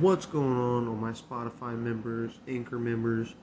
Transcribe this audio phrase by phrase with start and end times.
[0.00, 3.34] What's going on, on my Spotify members, Anchor members,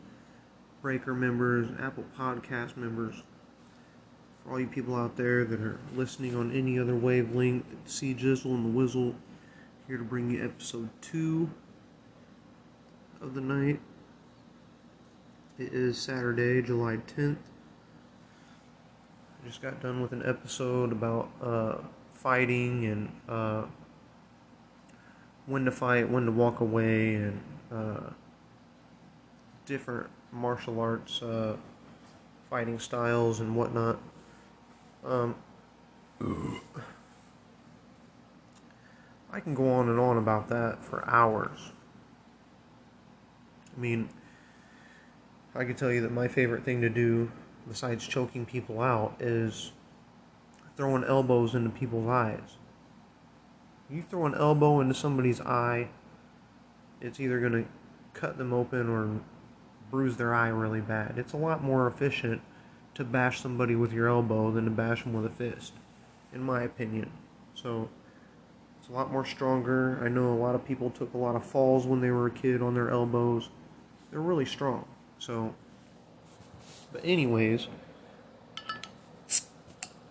[0.81, 3.24] Breaker members, Apple Podcast members?
[4.41, 8.54] For all you people out there that are listening on any other wavelength, see Jizzle
[8.54, 9.15] and the Whizzle
[9.86, 11.49] here to bring you episode two
[13.19, 13.81] of the night.
[15.59, 17.35] It is Saturday, July 10th.
[19.43, 21.77] I just got done with an episode about uh,
[22.13, 23.65] fighting and uh,
[25.46, 27.41] when to fight, when to walk away, and
[27.71, 28.09] uh,
[29.65, 31.56] different martial arts uh,
[32.50, 34.00] fighting styles and whatnot.
[35.04, 35.36] Um,
[39.32, 41.72] I can go on and on about that for hours.
[43.76, 44.10] I mean,
[45.54, 47.32] I can tell you that my favorite thing to do,
[47.68, 49.74] besides choking people out, is
[50.77, 52.58] throwing elbows into people's eyes.
[53.90, 55.90] You throw an elbow into somebody's eye,
[57.02, 57.66] it's either going to
[58.14, 59.22] cut them open or
[59.92, 61.18] bruise their eye really bad.
[61.18, 62.42] It's a lot more efficient
[62.96, 65.73] to bash somebody with your elbow than to bash them with a fist,
[66.33, 67.11] in my opinion.
[67.53, 67.89] So,
[68.80, 69.99] it's a lot more stronger.
[70.03, 72.31] I know a lot of people took a lot of falls when they were a
[72.31, 73.49] kid on their elbows.
[74.11, 74.86] They're really strong.
[75.20, 75.53] So,
[76.92, 77.67] but, anyways,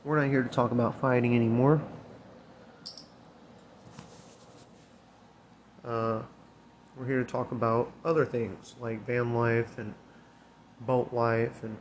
[0.04, 1.82] we're not here to talk about fighting anymore.
[5.86, 6.22] Uh,
[6.96, 9.94] we're here to talk about other things like van life and
[10.80, 11.76] boat life and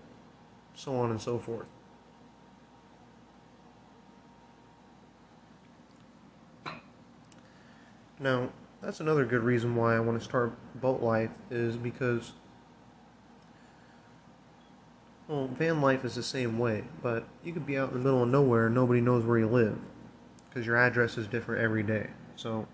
[0.74, 1.68] so on and so forth.
[8.20, 8.50] Now,
[8.82, 12.34] that's another good reason why I want to start boat life is because
[15.28, 18.24] well, van life is the same way, but you could be out in the middle
[18.24, 19.78] of nowhere and nobody knows where you live
[20.50, 22.10] because your address is different every day.
[22.36, 22.68] So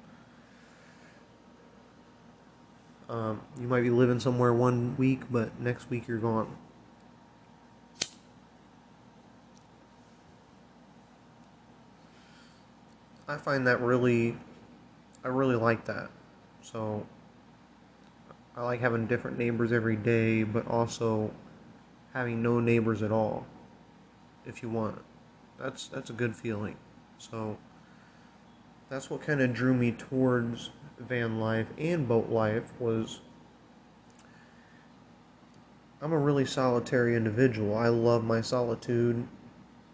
[3.09, 6.55] um, you might be living somewhere one week, but next week you're gone.
[13.27, 14.37] I find that really,
[15.23, 16.09] I really like that.
[16.61, 17.05] So,
[18.55, 21.31] I like having different neighbors every day, but also
[22.13, 23.45] having no neighbors at all,
[24.45, 24.99] if you want.
[25.59, 26.75] That's that's a good feeling.
[27.17, 27.57] So,
[28.89, 33.21] that's what kind of drew me towards van life and boat life was
[36.01, 37.75] I'm a really solitary individual.
[37.75, 39.27] I love my solitude.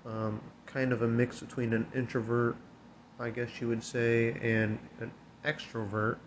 [0.05, 2.55] Um, kind of a mix between an introvert,
[3.19, 5.11] I guess you would say, and an
[5.43, 6.17] extrovert.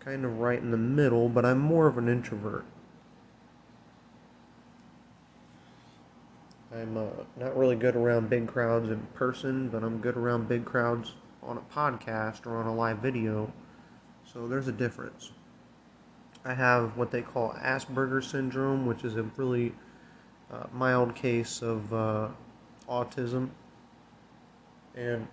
[0.00, 2.66] Kind of right in the middle, but I'm more of an introvert.
[6.74, 7.06] I'm uh,
[7.38, 11.56] not really good around big crowds in person, but I'm good around big crowds on
[11.56, 13.50] a podcast or on a live video.
[14.34, 15.30] So there's a difference.
[16.44, 19.72] I have what they call Asperger's syndrome, which is a really
[20.52, 22.28] uh, mild case of uh,
[22.88, 23.50] autism.
[24.96, 25.28] And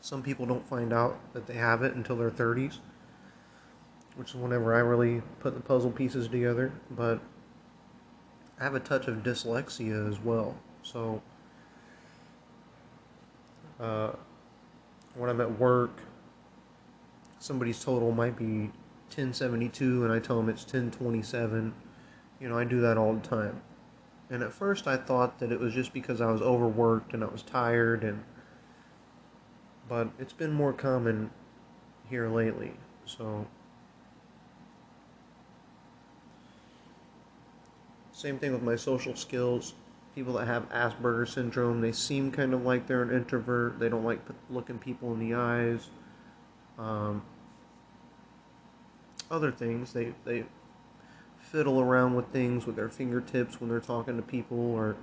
[0.00, 2.78] some people don't find out that they have it until their 30s,
[4.14, 6.72] which is whenever I really put the puzzle pieces together.
[6.88, 7.20] But
[8.60, 10.56] I have a touch of dyslexia as well.
[10.84, 11.20] So
[13.80, 14.12] uh,
[15.14, 16.02] when I'm at work,
[17.38, 18.70] somebody's total might be
[19.08, 21.74] 1072 and I tell them it's 1027.
[22.38, 23.62] You know, I do that all the time.
[24.28, 27.26] And at first I thought that it was just because I was overworked and I
[27.26, 28.22] was tired and
[29.88, 31.30] but it's been more common
[32.08, 32.74] here lately.
[33.04, 33.48] So
[38.12, 39.74] same thing with my social skills
[40.14, 43.78] people that have Asperger's syndrome, they seem kind of like they're an introvert.
[43.78, 45.88] They don't like looking people in the eyes.
[46.78, 47.22] Um,
[49.30, 50.44] other things, they, they
[51.38, 54.96] fiddle around with things with their fingertips when they're talking to people, or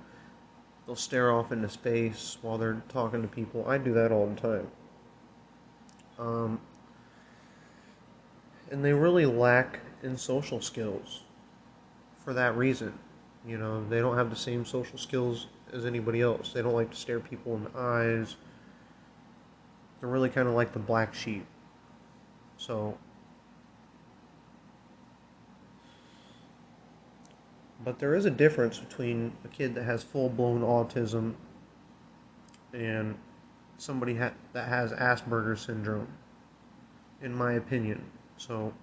[0.86, 3.66] they'll stare off into space while they're talking to people.
[3.66, 4.68] I do that all the time.
[6.18, 6.60] Um,
[8.70, 11.22] and they really lack in social skills
[12.24, 12.98] for that reason.
[13.48, 16.52] You know, they don't have the same social skills as anybody else.
[16.52, 18.36] They don't like to stare people in the eyes.
[20.00, 21.46] They're really kind of like the black sheep.
[22.58, 22.98] So,
[27.82, 31.34] but there is a difference between a kid that has full blown autism
[32.74, 33.16] and
[33.78, 36.08] somebody ha- that has Asperger's syndrome,
[37.22, 38.04] in my opinion.
[38.36, 38.74] So,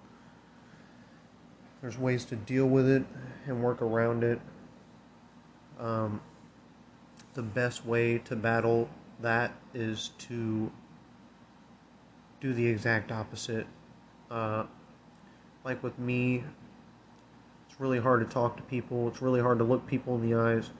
[1.80, 3.04] there's ways to deal with it
[3.46, 4.40] and work around it.
[5.78, 6.20] Um,
[7.34, 8.88] the best way to battle
[9.20, 10.70] that is to
[12.40, 13.66] do the exact opposite.
[14.30, 14.64] Uh,
[15.64, 16.44] like with me,
[17.68, 20.36] it's really hard to talk to people, it's really hard to look people in the
[20.36, 20.70] eyes.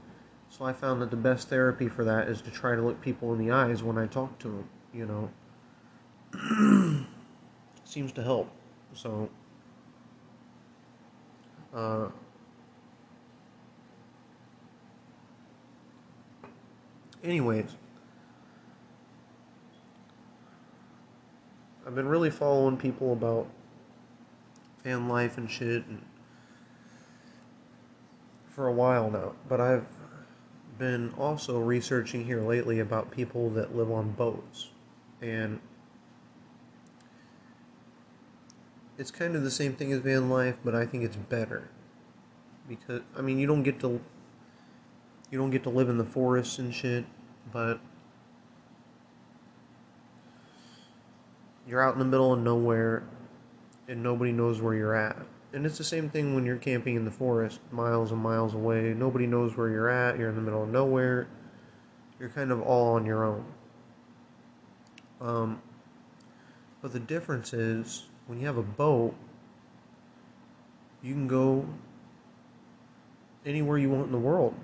[0.48, 3.32] So I found that the best therapy for that is to try to look people
[3.32, 5.30] in the eyes when I talk to them, you know.
[7.84, 8.50] Seems to help.
[8.94, 9.28] So,
[11.74, 12.08] uh,
[17.26, 17.74] anyways,
[21.86, 23.48] I've been really following people about
[24.82, 26.02] van life and shit and
[28.48, 29.86] for a while now, but I've
[30.78, 34.70] been also researching here lately about people that live on boats.
[35.20, 35.60] And
[38.96, 41.68] it's kind of the same thing as van life, but I think it's better
[42.68, 44.00] because I mean you don't get to
[45.30, 47.04] you don't get to live in the forests and shit,
[47.56, 47.80] but
[51.66, 53.02] you're out in the middle of nowhere
[53.88, 55.16] and nobody knows where you're at.
[55.54, 58.92] And it's the same thing when you're camping in the forest, miles and miles away.
[58.92, 60.18] Nobody knows where you're at.
[60.18, 61.28] You're in the middle of nowhere.
[62.20, 63.46] You're kind of all on your own.
[65.22, 65.62] Um,
[66.82, 69.14] but the difference is when you have a boat,
[71.02, 71.66] you can go
[73.46, 74.54] anywhere you want in the world.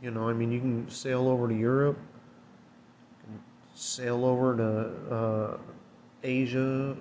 [0.00, 1.98] You know, I mean, you can sail over to Europe,
[3.74, 5.56] sail over to uh,
[6.22, 6.96] Asia,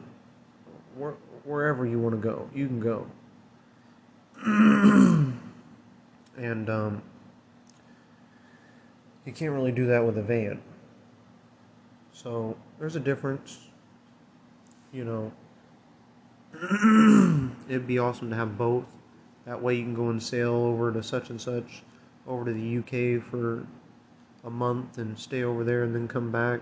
[0.95, 1.13] where,
[1.43, 3.07] wherever you want to go, you can go.
[6.37, 7.01] and um,
[9.25, 10.61] you can't really do that with a van.
[12.13, 13.59] So there's a difference.
[14.91, 15.31] You know,
[17.69, 18.85] it'd be awesome to have both.
[19.45, 21.83] That way you can go and sail over to such and such,
[22.27, 23.65] over to the UK for
[24.43, 26.61] a month and stay over there and then come back.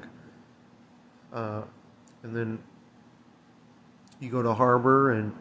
[1.33, 1.63] Uh,
[2.23, 2.59] and then
[4.19, 5.35] you go to harbor and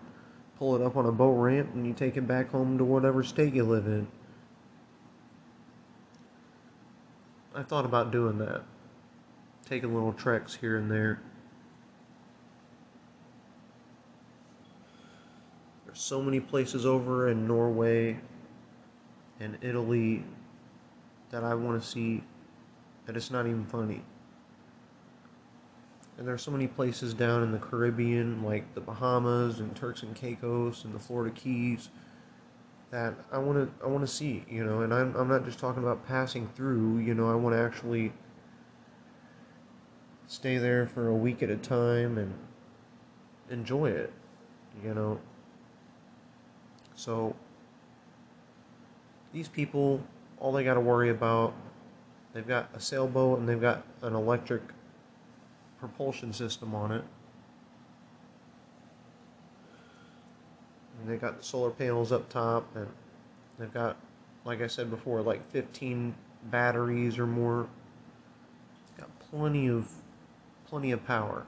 [0.58, 3.22] pull it up on a boat ramp and you take it back home to whatever
[3.22, 4.06] state you live in.
[7.54, 8.62] I thought about doing that.
[9.64, 11.20] Taking little treks here and there.
[15.86, 18.18] There's so many places over in Norway
[19.40, 20.24] and Italy
[21.30, 22.22] that I want to see
[23.06, 24.02] that it's not even funny.
[26.16, 30.14] And there's so many places down in the Caribbean, like the Bahamas and Turks and
[30.14, 31.88] Caicos and the Florida Keys,
[32.90, 34.82] that I want to I want to see, you know.
[34.82, 37.30] And I'm I'm not just talking about passing through, you know.
[37.30, 38.12] I want to actually
[40.28, 42.34] stay there for a week at a time and
[43.50, 44.12] enjoy it,
[44.84, 45.18] you know.
[46.94, 47.34] So
[49.34, 50.00] these people,
[50.38, 51.52] all they got to worry about,
[52.32, 54.62] they've got a sailboat and they've got an electric
[55.80, 57.04] propulsion system on it.
[61.00, 62.86] And they got solar panels up top, and
[63.58, 63.96] they've got,
[64.44, 66.14] like I said before, like 15
[66.44, 67.66] batteries or more.
[68.96, 69.88] Got plenty of,
[70.68, 71.44] plenty of power.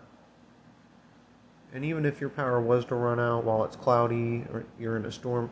[1.72, 5.06] And even if your power was to run out while it's cloudy or you're in
[5.06, 5.50] a storm,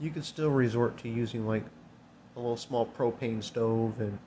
[0.00, 1.64] you could still resort to using like
[2.36, 4.18] a little small propane stove and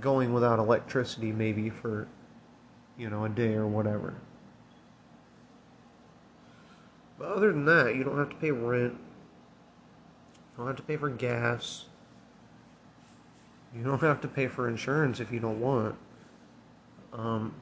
[0.00, 2.06] going without electricity maybe for
[2.98, 4.14] you know, a day or whatever.
[7.16, 8.92] But other than that, you don't have to pay rent.
[8.92, 11.84] You don't have to pay for gas.
[13.74, 15.94] You don't have to pay for insurance if you don't want.
[17.12, 17.54] Um,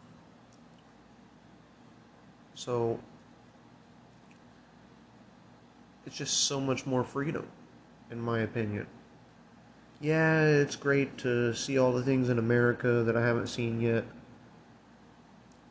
[2.55, 3.01] so
[6.07, 7.49] it's just so much more freedom,
[8.11, 8.87] in my opinion.
[10.01, 14.05] Yeah, it's great to see all the things in America that I haven't seen yet.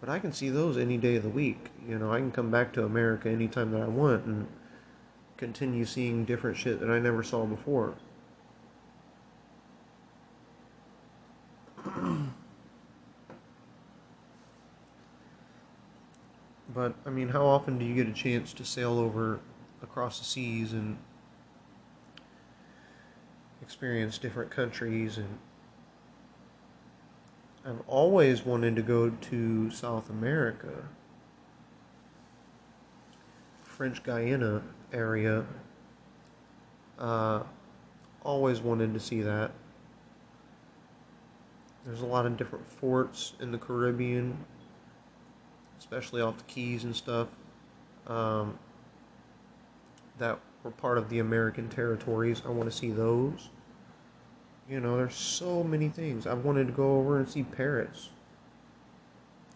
[0.02, 1.70] But I can see those any day of the week.
[1.88, 4.48] You know, I can come back to America anytime that I want and
[5.38, 7.94] continue seeing different shit that I never saw before.
[16.74, 19.40] but I mean, how often do you get a chance to sail over
[19.96, 20.98] across the seas and
[23.62, 25.40] experience different countries and
[27.66, 30.90] I've always wanted to go to South America,
[33.64, 35.46] French Guiana area.
[37.00, 37.44] Uh,
[38.22, 39.52] always wanted to see that.
[41.86, 44.46] There's a lot of different forts in the Caribbean,
[45.80, 47.30] especially off the Keys and stuff,
[48.08, 48.60] um,
[50.18, 52.42] that were part of the American territories.
[52.46, 53.50] I want to see those.
[54.70, 56.26] You know, there's so many things.
[56.26, 58.10] I've wanted to go over and see Paris.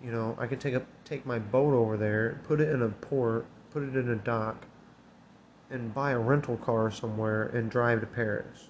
[0.03, 2.89] You know, I could take a take my boat over there, put it in a
[2.89, 4.65] port, put it in a dock,
[5.69, 8.69] and buy a rental car somewhere and drive to Paris.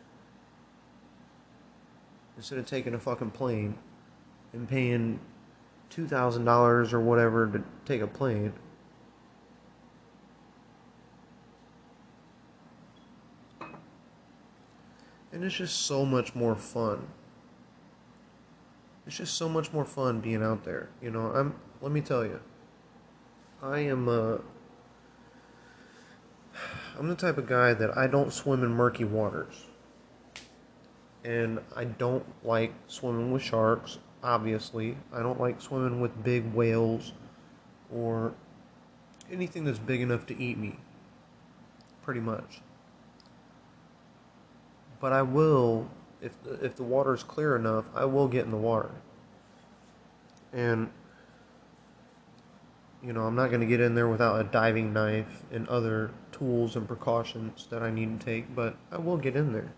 [2.38, 3.77] Instead of taking a fucking plane
[4.53, 5.19] and paying
[5.89, 8.53] two thousand dollars or whatever to take a plane.
[15.39, 17.08] And it's just so much more fun.
[19.08, 20.89] It's just so much more fun being out there.
[21.01, 22.41] You know, I'm let me tell you.
[23.63, 24.39] I am uh
[26.98, 29.63] I'm the type of guy that I don't swim in murky waters.
[31.24, 34.98] And I don't like swimming with sharks, obviously.
[35.13, 37.13] I don't like swimming with big whales
[37.89, 38.34] or
[39.31, 40.79] anything that's big enough to eat me.
[42.03, 42.60] Pretty much
[45.00, 45.89] but I will
[46.22, 48.91] if the, if the water is clear enough, I will get in the water.
[50.51, 50.89] And
[53.03, 56.12] you know, I'm not going to get in there without a diving knife and other
[56.34, 59.72] tools and precautions that I need to take, but I will get in there.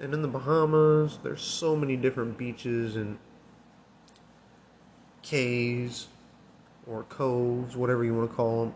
[0.00, 3.18] And in the Bahamas, there's so many different beaches and
[5.22, 6.08] cays
[6.84, 8.74] or coves, whatever you want to call them,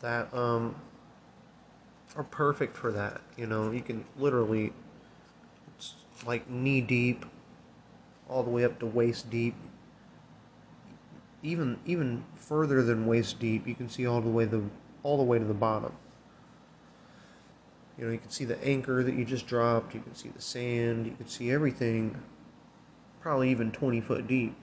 [0.00, 0.74] that um,
[2.16, 3.20] are perfect for that.
[3.36, 4.72] You know, you can literally,
[5.76, 5.94] it's
[6.26, 7.24] like knee deep,
[8.28, 9.54] all the way up to waist deep.
[11.42, 14.62] Even even further than waist deep, you can see all the way the
[15.02, 15.92] all the way to the bottom.
[17.96, 19.94] You know, you can see the anchor that you just dropped.
[19.94, 21.06] You can see the sand.
[21.06, 22.20] You can see everything.
[23.20, 24.54] Probably even twenty foot deep.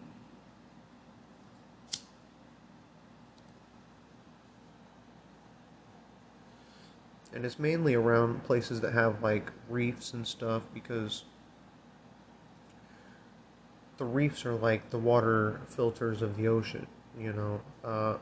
[7.37, 11.23] And it's mainly around places that have like reefs and stuff because
[13.97, 17.61] the reefs are like the water filters of the ocean, you know.
[17.83, 18.17] Uh,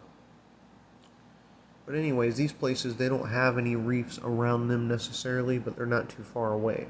[1.86, 6.10] but anyways, these places they don't have any reefs around them necessarily, but they're not
[6.10, 6.88] too far away.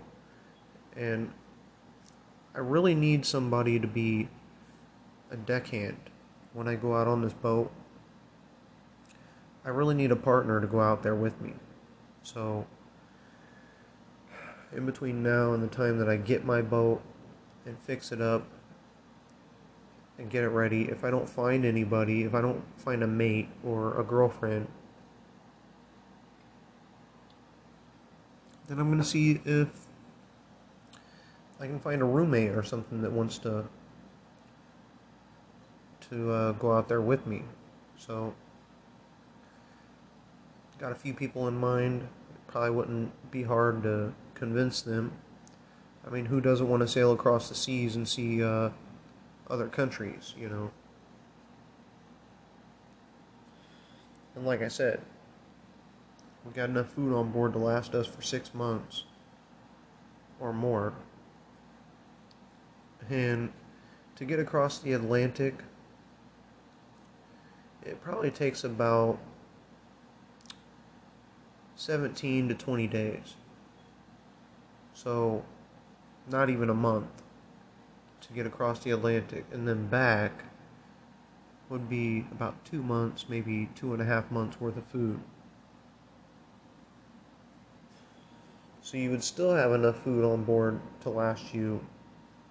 [0.95, 1.31] And
[2.55, 4.29] I really need somebody to be
[5.29, 6.09] a deckhand
[6.53, 7.71] when I go out on this boat.
[9.63, 11.53] I really need a partner to go out there with me.
[12.25, 12.65] So,
[14.75, 17.03] in between now and the time that I get my boat
[17.67, 18.47] and fix it up
[20.17, 23.49] and get it ready, if I don't find anybody, if I don't find a mate
[23.63, 24.67] or a girlfriend,
[28.67, 29.85] then I'm going to see if
[31.59, 33.65] I can find a roommate or something that wants to
[36.09, 37.43] to uh, go out there with me.
[37.97, 38.33] So
[40.85, 42.07] got a few people in mind.
[42.45, 45.13] Probably wouldn't be hard to convince them.
[46.05, 48.69] I mean, who doesn't want to sail across the seas and see uh,
[49.49, 50.69] other countries, you know?
[54.35, 55.01] And like I said,
[56.45, 59.05] we got enough food on board to last us for six months
[60.39, 60.93] or more.
[63.09, 63.51] And
[64.17, 65.63] to get across the Atlantic,
[67.83, 69.17] it probably takes about
[71.85, 73.35] 17 to 20 days.
[74.95, 75.45] So,
[76.27, 77.21] not even a month
[78.21, 79.45] to get across the Atlantic.
[79.51, 80.45] And then back
[81.69, 85.19] would be about two months, maybe two and a half months worth of food.
[88.81, 91.85] So, you would still have enough food on board to last you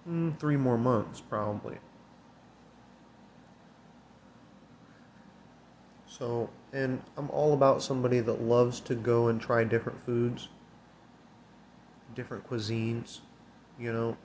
[0.09, 1.79] mm, three more months, probably.
[6.07, 10.49] So, and I'm all about somebody that loves to go and try different foods,
[12.13, 13.19] different cuisines,
[13.79, 14.17] you know.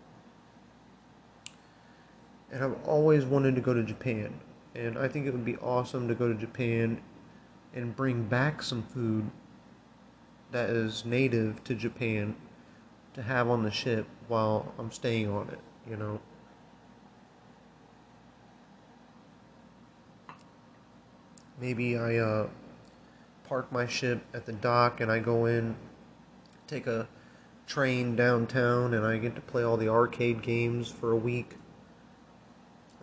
[2.51, 4.41] And I've always wanted to go to Japan.
[4.75, 7.01] And I think it would be awesome to go to Japan
[7.73, 9.31] and bring back some food
[10.51, 12.35] that is native to Japan
[13.15, 16.19] to have on the ship while I'm staying on it, you know.
[21.61, 22.49] Maybe I uh,
[23.45, 25.77] park my ship at the dock and I go in,
[26.67, 27.09] take a
[27.67, 31.57] train downtown, and I get to play all the arcade games for a week.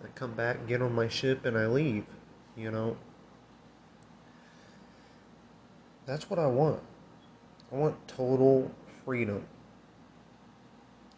[0.04, 2.06] I come back, get on my ship, and I leave,
[2.56, 2.98] you know.
[6.06, 6.82] That's what I want.
[7.72, 8.72] I want total
[9.04, 9.46] freedom.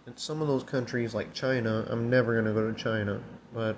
[0.08, 3.22] In some of those countries, like China, I'm never going to go to China,
[3.53, 3.77] but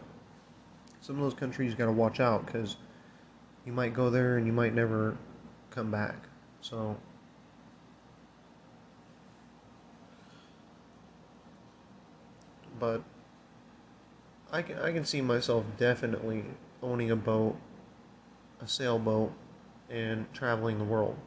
[1.01, 2.77] some of those countries got to watch out because
[3.65, 5.17] you might go there and you might never
[5.69, 6.27] come back.
[6.61, 6.97] So
[12.79, 13.03] but
[14.51, 16.43] I can I can see myself definitely
[16.81, 17.55] owning a boat,
[18.59, 19.31] a sailboat
[19.89, 21.17] and traveling the world.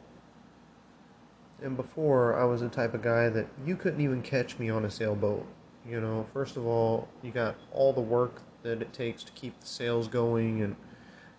[1.63, 4.83] And before I was the type of guy that you couldn't even catch me on
[4.83, 5.47] a sailboat.
[5.87, 9.59] You know, first of all, you got all the work that it takes to keep
[9.59, 10.75] the sails going and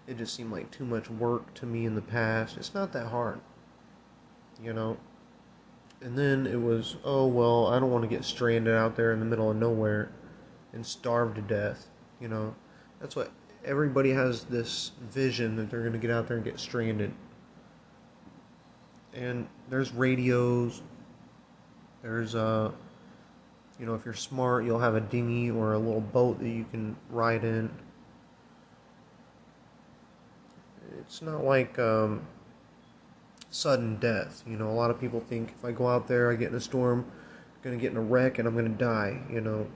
[0.06, 2.56] it just seemed like too much work to me in the past.
[2.56, 3.40] It's not that hard,
[4.62, 4.96] you know.
[6.00, 9.18] And then it was, oh, well, I don't want to get stranded out there in
[9.18, 10.10] the middle of nowhere
[10.72, 11.88] and starve to death,
[12.20, 12.54] you know.
[13.00, 13.32] That's what
[13.64, 17.12] everybody has this vision that they're going to get out there and get stranded.
[19.14, 20.82] And there's radios.
[22.02, 22.70] There's uh
[23.78, 26.64] you know, if you're smart, you'll have a dinghy or a little boat that you
[26.70, 27.70] can ride in.
[30.98, 32.26] It's not like um,
[33.50, 34.42] sudden death.
[34.46, 36.54] You know, a lot of people think if I go out there, I get in
[36.54, 37.10] a storm,
[37.56, 39.66] I'm to get in a wreck and I'm to die, you know.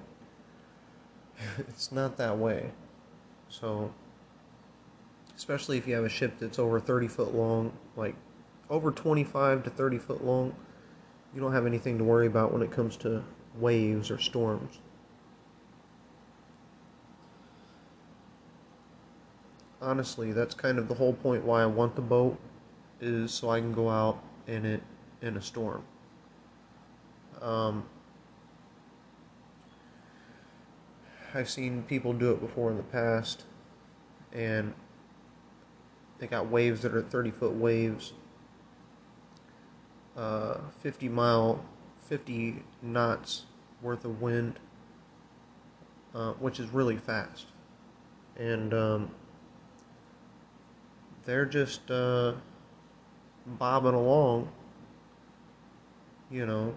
[1.58, 2.70] it's not that way.
[3.48, 3.92] So,
[5.36, 8.14] especially if you have a ship that's over 30 foot long, like
[8.68, 10.54] over 25 to 30 foot long,
[11.34, 13.24] you don't have anything to worry about when it comes to
[13.58, 14.78] waves or storms.
[19.80, 22.38] Honestly, that's kind of the whole point why I want the boat
[23.00, 24.82] is so I can go out in it
[25.22, 25.84] in a storm.
[27.40, 27.84] Um,
[31.32, 33.44] I've seen people do it before in the past,
[34.32, 34.74] and
[36.18, 38.12] they got waves that are 30 foot waves,
[40.16, 41.64] uh, 50 mile
[42.10, 43.44] 50 knots
[43.80, 44.58] worth of wind,
[46.12, 47.46] uh, which is really fast.
[48.36, 49.10] And um,
[51.30, 52.32] they're just uh,
[53.46, 54.50] bobbing along.
[56.28, 56.74] You know,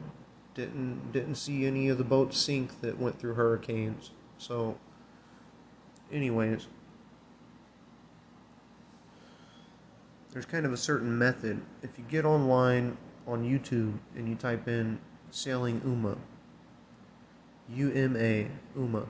[0.53, 4.11] didn't didn't see any of the boats sink that went through hurricanes.
[4.37, 4.77] So,
[6.11, 6.67] anyways,
[10.31, 11.63] there's kind of a certain method.
[11.81, 14.99] If you get online on YouTube and you type in
[15.31, 16.17] sailing Uma.
[17.69, 19.07] U M A, Uma.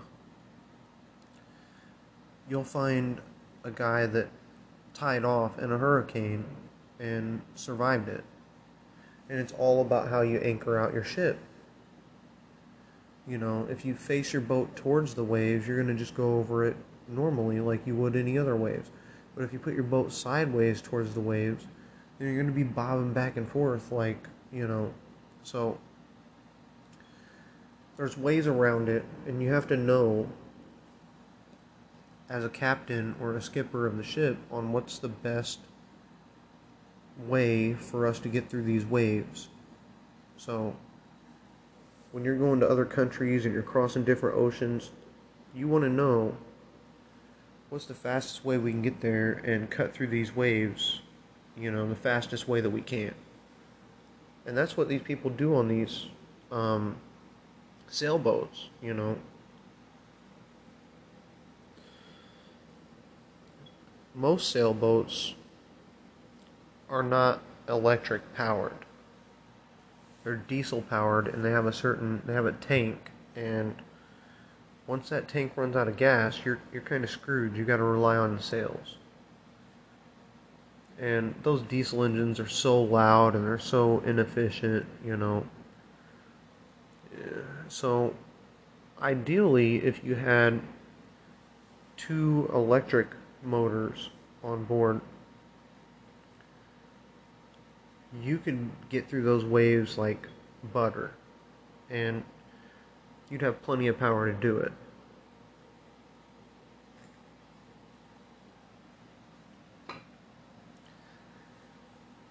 [2.47, 3.19] You'll find
[3.65, 4.29] a guy that
[4.93, 6.45] tied off in a hurricane
[6.99, 8.23] and survived it.
[9.29, 11.39] And it's all about how you anchor out your ship.
[13.27, 16.37] You know, if you face your boat towards the waves, you're going to just go
[16.37, 16.75] over it
[17.07, 18.91] normally like you would any other waves.
[19.35, 21.65] But if you put your boat sideways towards the waves,
[22.17, 24.93] then you're going to be bobbing back and forth like, you know,
[25.43, 25.77] so
[27.97, 30.27] there's ways around it, and you have to know
[32.33, 35.59] as a captain or a skipper of the ship on what's the best
[37.27, 39.49] way for us to get through these waves.
[40.35, 40.75] So,
[42.11, 44.89] when you're going to other countries and you're crossing different oceans,
[45.53, 46.35] you want to know
[47.69, 51.01] what's the fastest way we can get there and cut through these waves,
[51.55, 53.13] you know, the fastest way that we can.
[54.47, 56.07] And that's what these people do on these
[56.51, 56.95] um,
[57.87, 59.19] sailboats, you know.
[64.15, 65.33] Most sailboats
[66.89, 68.85] are not electric powered.
[70.23, 73.75] They're diesel powered and they have a certain they have a tank and
[74.85, 77.55] once that tank runs out of gas, you're you're kind of screwed.
[77.55, 78.97] You got to rely on the sails.
[80.99, 85.45] And those diesel engines are so loud and they're so inefficient, you know.
[87.67, 88.13] So,
[89.01, 90.61] ideally, if you had
[91.97, 93.07] two electric
[93.43, 94.09] motors
[94.43, 95.01] on board,
[98.21, 100.27] you could get through those waves like
[100.71, 101.11] butter,
[101.89, 102.23] and
[103.29, 104.71] you'd have plenty of power to do it.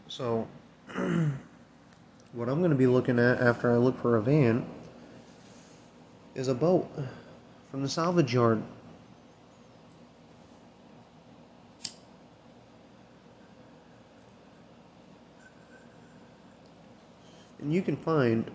[0.08, 0.46] So,
[2.32, 4.66] what I'm going to be looking at after I look for a van
[6.34, 6.86] is a boat
[7.70, 8.62] from the salvage yard.
[17.62, 18.50] And you can find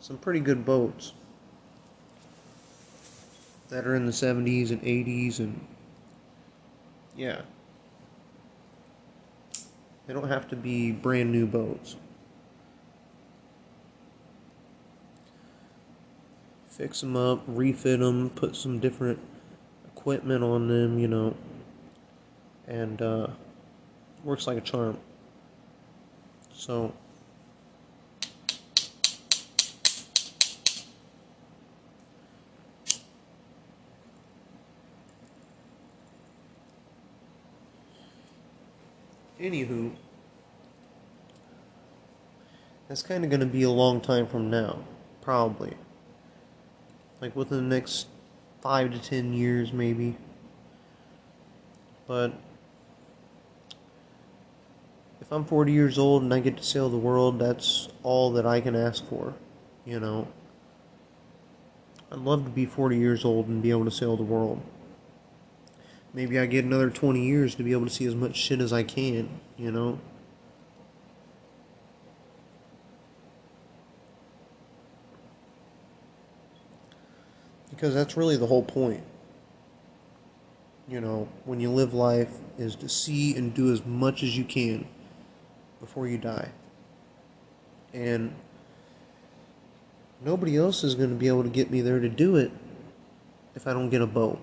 [0.00, 1.12] some pretty good boats
[3.68, 5.60] that are in the 70s and 80s and
[7.16, 7.42] yeah.
[10.06, 11.96] They don't have to be brand new boats.
[16.78, 19.18] fix them up, refit them, put some different
[19.88, 21.34] equipment on them, you know,
[22.68, 23.26] and uh,
[24.22, 24.96] works like a charm.
[26.58, 26.92] So
[39.40, 39.92] anywho,
[42.88, 44.80] that's kind of going to be a long time from now,
[45.22, 45.74] probably.
[47.20, 48.08] Like within the next
[48.60, 50.16] five to ten years, maybe.
[52.08, 52.32] But
[55.28, 58.46] if I'm 40 years old and I get to sail the world, that's all that
[58.46, 59.34] I can ask for,
[59.84, 60.26] you know.
[62.10, 64.62] I'd love to be 40 years old and be able to sail the world.
[66.14, 68.72] Maybe I get another 20 years to be able to see as much shit as
[68.72, 69.98] I can, you know.
[77.68, 79.04] Because that's really the whole point.
[80.88, 84.42] You know, when you live life, is to see and do as much as you
[84.42, 84.88] can
[85.80, 86.50] before you die.
[87.94, 88.34] And
[90.24, 92.50] nobody else is going to be able to get me there to do it
[93.54, 94.40] if I don't get a boat.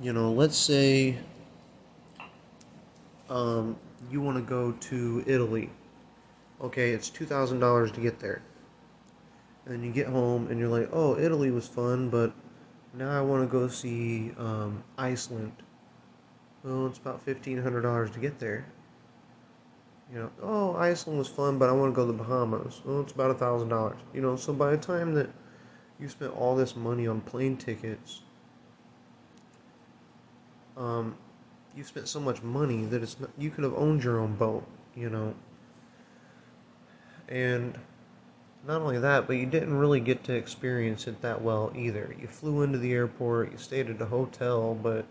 [0.00, 1.18] You know, let's say
[3.28, 3.76] um,
[4.10, 5.70] you want to go to Italy.
[6.60, 8.42] Okay, it's $2,000 to get there.
[9.64, 12.32] And then you get home and you're like, oh, Italy was fun, but
[12.94, 15.52] now I want to go see um, Iceland.
[16.64, 18.66] Well, it's about $1,500 to get there.
[20.12, 22.80] You know, oh, Iceland was fun, but I want to go to the Bahamas.
[22.84, 23.98] Well, it's about a thousand dollars.
[24.12, 25.30] You know, so by the time that
[26.00, 28.22] you spent all this money on plane tickets,
[30.76, 31.16] um,
[31.76, 34.66] you spent so much money that it's not, you could have owned your own boat.
[34.96, 35.34] You know,
[37.28, 37.78] and
[38.66, 42.14] not only that, but you didn't really get to experience it that well either.
[42.20, 45.06] You flew into the airport, you stayed at a hotel, but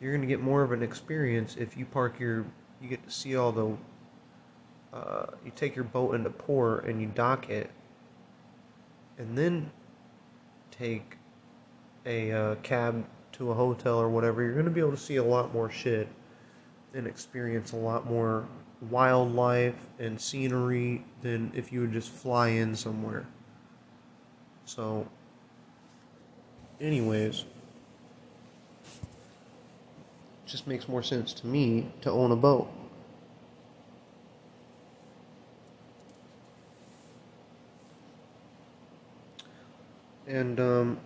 [0.00, 2.44] you're going to get more of an experience if you park your
[2.80, 3.76] you get to see all the
[4.92, 7.70] uh, you take your boat into port and you dock it
[9.18, 9.70] and then
[10.70, 11.16] take
[12.06, 15.16] a uh, cab to a hotel or whatever you're going to be able to see
[15.16, 16.08] a lot more shit
[16.94, 18.48] and experience a lot more
[18.90, 23.26] wildlife and scenery than if you would just fly in somewhere.
[24.64, 25.06] So
[26.80, 27.44] anyways
[30.48, 32.68] just makes more sense to me to own a boat.
[40.26, 40.98] And um,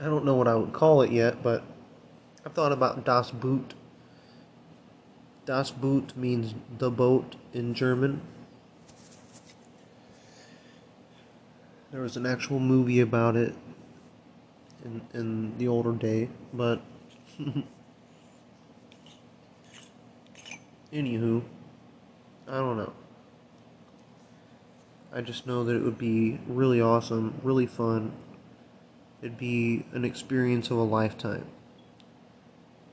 [0.00, 1.62] I don't know what I would call it yet, but
[2.44, 3.74] I've thought about Das Boot.
[5.46, 8.20] Das Boot means the boat in German.
[11.92, 13.54] There was an actual movie about it
[14.84, 16.80] in in the older day, but
[20.92, 21.42] anywho,
[22.48, 22.92] I don't know.
[25.12, 28.12] I just know that it would be really awesome, really fun.
[29.22, 31.46] It'd be an experience of a lifetime.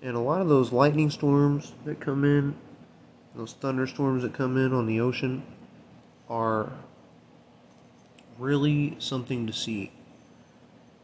[0.02, 2.56] And a lot of those lightning storms that come in,
[3.36, 5.44] those thunderstorms that come in on the ocean,
[6.30, 6.72] are
[8.38, 9.92] really something to see.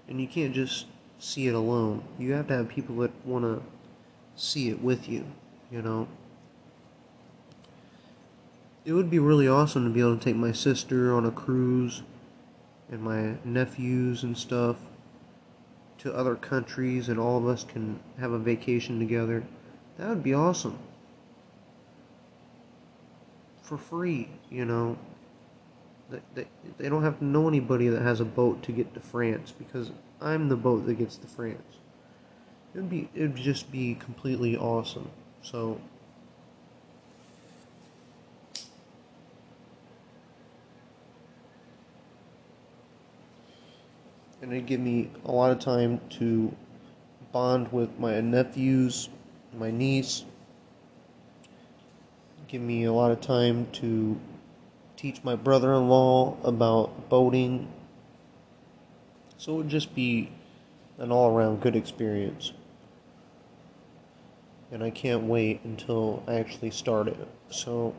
[0.08, 0.86] And you can't just
[1.20, 2.04] see it alone.
[2.18, 3.62] You have to have people that want to
[4.36, 5.26] see it with you,
[5.72, 6.08] you know.
[8.86, 12.02] It would be really awesome to be able to take my sister on a cruise
[12.90, 14.78] and my nephews and stuff
[16.00, 19.44] to other countries and all of us can have a vacation together.
[19.98, 20.80] That would be awesome.
[23.62, 24.98] For free, you know.
[26.10, 29.54] They, they, don't have to know anybody that has a boat to get to France
[29.58, 31.78] because I'm the boat that gets to France.
[32.74, 35.10] It would be it would just be completely awesome.
[35.44, 35.80] So
[44.42, 46.52] and it'd give me a lot of time to
[47.32, 49.10] bond with my nephews,
[49.58, 50.26] my niece.
[52.48, 54.20] Give me a lot of time to
[55.00, 57.72] teach my brother in law about boating.
[59.38, 60.30] So it would just be
[60.98, 62.52] an all around good experience.
[64.70, 67.30] And I can't wait until I actually start it.
[67.50, 67.96] So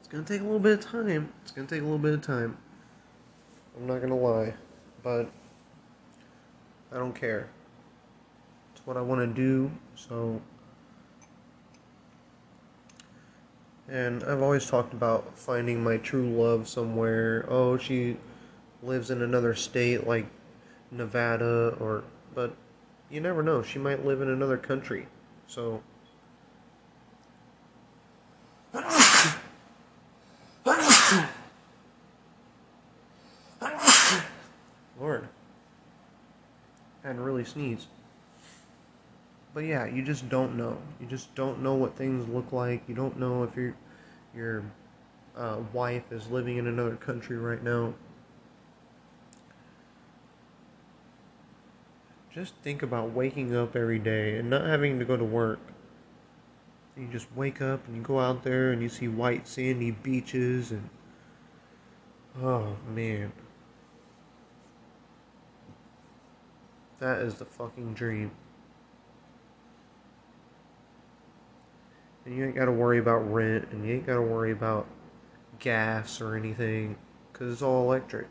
[0.00, 1.32] it's to take a little bit of time.
[1.42, 2.56] It's to take a little bit of time.
[3.76, 4.54] I'm not to lie.
[5.04, 5.30] But
[6.90, 7.48] I don't care.
[8.74, 9.70] It's what I want to do.
[9.94, 10.42] So
[13.90, 17.46] And I've always talked about finding my true love somewhere.
[17.48, 18.18] Oh, she
[18.82, 20.26] lives in another state like
[20.90, 22.54] Nevada or but
[23.10, 23.62] you never know.
[23.62, 25.08] She might live in another country.
[25.46, 25.82] So
[35.00, 35.28] Lord.
[37.02, 37.86] and really sneeze.
[39.58, 40.78] But yeah, you just don't know.
[41.00, 42.80] You just don't know what things look like.
[42.86, 43.74] You don't know if your
[44.32, 44.62] your
[45.36, 47.94] uh, wife is living in another country right now.
[52.32, 55.58] Just think about waking up every day and not having to go to work.
[56.96, 60.70] You just wake up and you go out there and you see white sandy beaches
[60.70, 60.88] and
[62.40, 63.32] oh man.
[67.00, 68.30] That is the fucking dream.
[72.28, 74.86] And you ain't got to worry about rent and you ain't got to worry about
[75.60, 76.98] gas or anything
[77.32, 78.26] because it's all electric.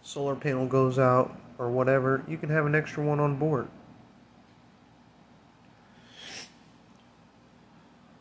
[0.00, 3.68] Solar panel goes out or whatever, you can have an extra one on board.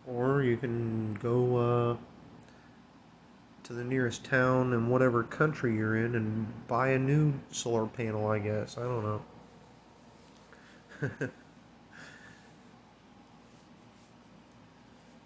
[0.05, 1.97] Or you can go uh,
[3.69, 8.25] to the nearest town in whatever country you're in and buy a new solar panel,
[8.25, 8.79] I guess.
[8.79, 9.21] I don't
[11.03, 11.29] know.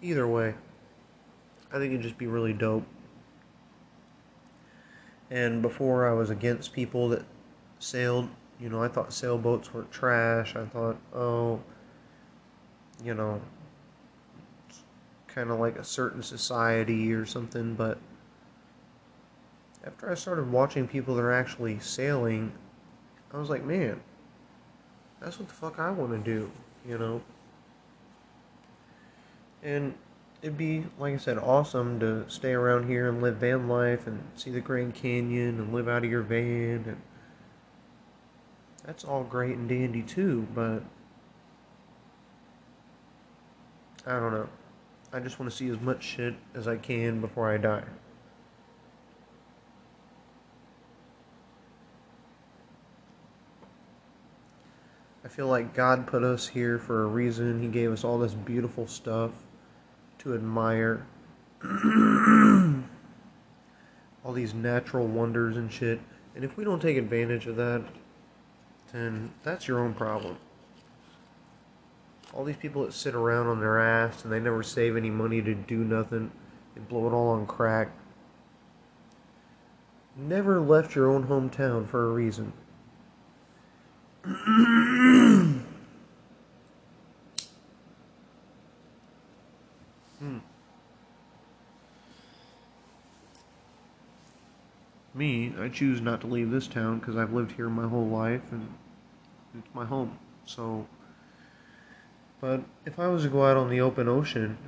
[0.02, 0.52] Either way,
[1.72, 2.84] I think it'd just be really dope.
[5.30, 7.24] And before I was against people that
[7.78, 8.28] sailed,
[8.60, 10.54] you know, I thought sailboats were trash.
[10.54, 11.60] I thought, oh,
[13.02, 13.40] you know,
[15.28, 17.74] kind of like a certain society or something.
[17.74, 17.96] But
[19.86, 22.52] after I started watching people that are actually sailing,
[23.32, 24.00] I was like, man,
[25.20, 26.50] that's what the fuck I want to do,
[26.88, 27.22] you know?
[29.62, 29.94] And
[30.40, 34.22] it'd be, like I said, awesome to stay around here and live van life and
[34.34, 36.84] see the Grand Canyon and live out of your van.
[36.86, 37.00] And
[38.84, 40.82] that's all great and dandy too, but
[44.06, 44.48] I don't know.
[45.12, 47.84] I just want to see as much shit as I can before I die.
[55.34, 57.60] Feel like God put us here for a reason.
[57.60, 59.32] He gave us all this beautiful stuff
[60.18, 61.04] to admire.
[64.24, 65.98] all these natural wonders and shit.
[66.36, 67.82] And if we don't take advantage of that,
[68.92, 70.36] then that's your own problem.
[72.32, 75.42] All these people that sit around on their ass and they never save any money
[75.42, 76.30] to do nothing
[76.76, 77.88] and blow it all on crack.
[80.16, 82.52] Never left your own hometown for a reason.
[84.44, 85.58] Hmm.
[95.14, 98.50] Me, I choose not to leave this town because I've lived here my whole life
[98.50, 98.68] and
[99.56, 100.18] it's my home.
[100.44, 100.88] So,
[102.40, 104.58] but if I was to go out on the open ocean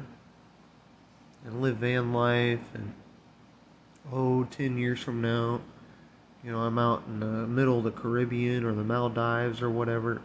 [1.44, 2.94] and live van life and
[4.12, 5.60] oh, 10 years from now,
[6.44, 10.22] you know, I'm out in the middle of the Caribbean or the Maldives or whatever,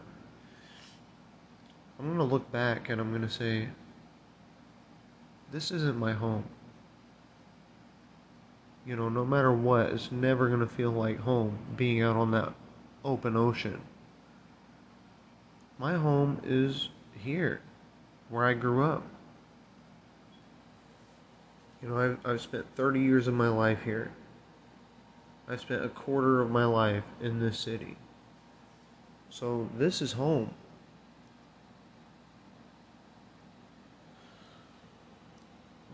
[1.98, 3.68] I'm going to look back and I'm going to say,
[5.52, 6.44] this isn't my home.
[8.84, 12.32] You know, no matter what, it's never going to feel like home being out on
[12.32, 12.52] that
[13.04, 13.80] open ocean.
[15.78, 17.60] My home is here,
[18.28, 19.04] where I grew up.
[21.82, 24.12] You know, I've, I've spent 30 years of my life here.
[25.48, 27.96] I spent a quarter of my life in this city.
[29.28, 30.54] So this is home.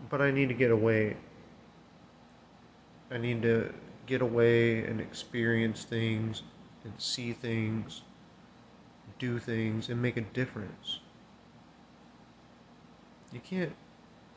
[0.09, 1.17] But I need to get away.
[3.11, 3.73] I need to
[4.05, 6.43] get away and experience things
[6.83, 8.01] and see things,
[9.17, 10.99] do things, and make a difference.
[13.31, 13.75] You can't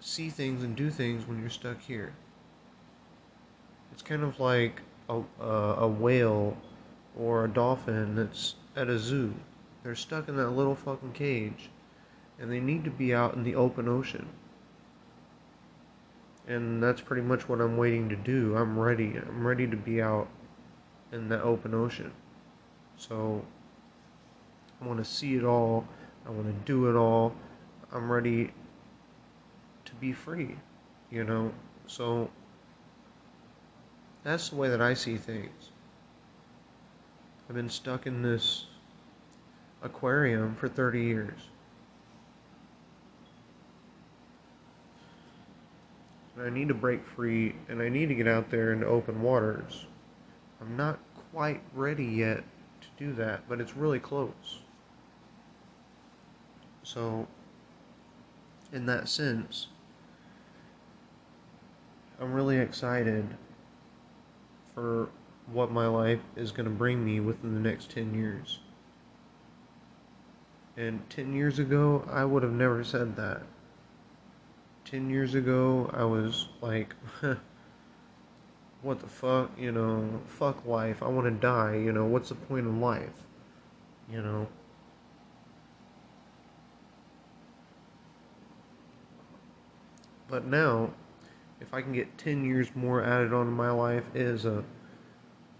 [0.00, 2.12] see things and do things when you're stuck here.
[3.92, 6.56] It's kind of like a, uh, a whale
[7.18, 9.34] or a dolphin that's at a zoo.
[9.82, 11.70] They're stuck in that little fucking cage
[12.38, 14.28] and they need to be out in the open ocean.
[16.46, 18.56] And that's pretty much what I'm waiting to do.
[18.56, 19.16] I'm ready.
[19.16, 20.28] I'm ready to be out
[21.12, 22.12] in the open ocean.
[22.96, 23.44] So
[24.80, 25.86] I want to see it all.
[26.26, 27.34] I want to do it all.
[27.92, 28.52] I'm ready
[29.84, 30.56] to be free,
[31.10, 31.52] you know?
[31.86, 32.30] So
[34.24, 35.70] that's the way that I see things.
[37.48, 38.66] I've been stuck in this
[39.82, 41.48] aquarium for 30 years.
[46.40, 49.86] I need to break free and I need to get out there into open waters.
[50.60, 50.98] I'm not
[51.30, 52.42] quite ready yet
[52.80, 54.60] to do that, but it's really close.
[56.82, 57.26] So,
[58.72, 59.68] in that sense,
[62.20, 63.36] I'm really excited
[64.74, 65.08] for
[65.52, 68.60] what my life is going to bring me within the next 10 years.
[70.76, 73.42] And 10 years ago, I would have never said that.
[74.86, 76.94] 10 years ago, I was like,
[78.82, 81.02] what the fuck, you know, fuck life.
[81.02, 83.24] I want to die, you know, what's the point of life?
[84.10, 84.48] You know?
[90.28, 90.92] But now,
[91.72, 94.62] if I can get 10 years more added on onto my life, is a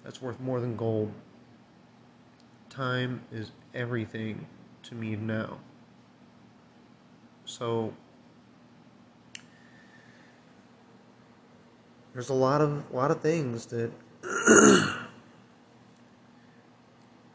[0.05, 1.11] that's worth more than gold.
[2.69, 4.47] Time is everything
[4.83, 5.59] to me now.
[7.47, 7.95] So
[12.13, 13.91] there's a lot of a lot of things that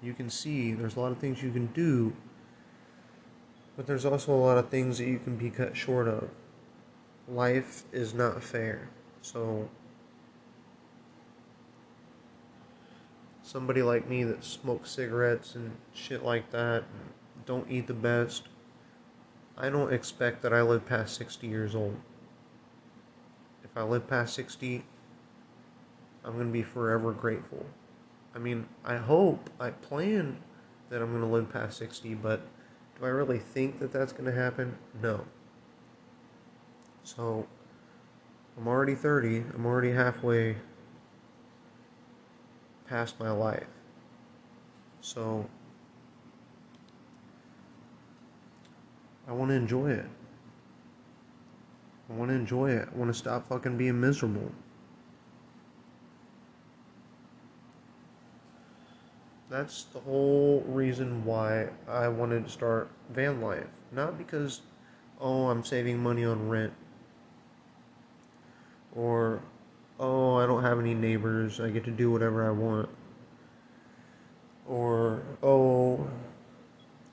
[0.03, 0.73] you can see.
[0.73, 2.13] There's a lot of things you can do,
[3.75, 6.29] but there's also a lot of things that you can be cut short of.
[7.27, 8.89] Life is not fair.
[9.21, 9.69] So
[13.43, 16.83] somebody like me that smokes cigarettes and shit like that,
[17.45, 18.43] don't eat the best,
[19.57, 21.97] I don't expect that I live past 60 years old.
[23.63, 24.83] If I live past 60,
[26.23, 27.65] I'm going to be forever grateful.
[28.35, 30.37] I mean, I hope, I plan
[30.89, 32.41] that I'm going to live past 60, but
[32.99, 34.77] do I really think that that's going to happen?
[35.01, 35.25] No.
[37.07, 37.47] So,
[38.57, 40.57] I'm already 30, I'm already halfway
[42.89, 43.67] past my life.
[44.99, 45.47] So
[49.25, 50.05] I want to enjoy it.
[52.09, 52.89] I want to enjoy it.
[52.93, 54.51] I want to stop fucking being miserable.
[59.49, 63.69] That's the whole reason why I wanted to start van life.
[63.93, 64.59] Not because,
[65.21, 66.73] oh, I'm saving money on rent.
[68.95, 69.41] Or
[69.99, 72.89] oh, I don't have any neighbors, I get to do whatever I want.
[74.67, 76.07] Or, oh,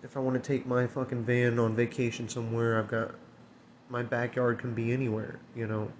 [0.02, 3.14] if I want to take my fucking van on vacation somewhere, I've got
[3.88, 5.92] my backyard can be anywhere, you know.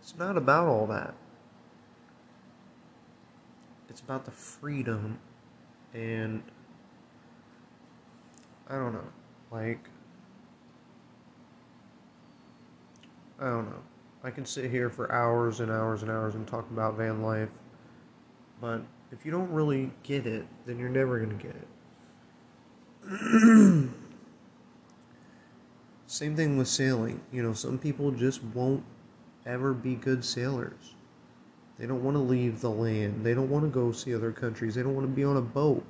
[0.00, 1.14] It's not about all that.
[3.88, 5.18] It's about the freedom
[5.94, 6.42] and
[8.68, 9.08] I don't know.
[9.50, 9.88] Like
[13.40, 13.82] I don't know.
[14.22, 17.50] I can sit here for hours and hours and hours and talk about van life,
[18.60, 21.68] but if you don't really get it, then you're never going to get it.
[26.06, 27.20] Same thing with sailing.
[27.32, 28.84] You know, some people just won't
[29.46, 30.94] ever be good sailors.
[31.78, 33.24] They don't want to leave the land.
[33.24, 34.74] They don't want to go see other countries.
[34.74, 35.84] They don't want to be on a boat.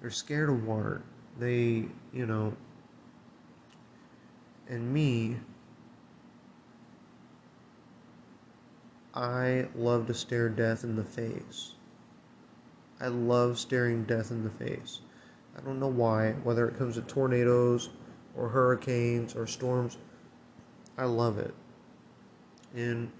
[0.00, 1.02] They're scared of water.
[1.38, 2.52] They, you know,
[4.68, 5.36] and me,
[9.18, 11.72] I love to stare death in the face.
[13.00, 15.00] I love staring death in the face.
[15.56, 17.90] I don't know why, whether it comes to tornadoes
[18.36, 19.98] or hurricanes or storms,
[20.96, 21.52] I love it.
[22.76, 23.10] And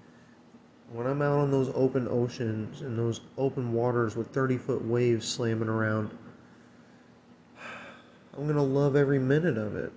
[0.89, 5.27] when I'm out on those open oceans and those open waters with 30 foot waves
[5.27, 6.17] slamming around,
[8.37, 9.91] I'm going to love every minute of it.